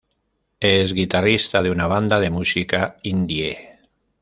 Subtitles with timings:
[0.59, 3.77] Es guitarrista de una banda de música indie.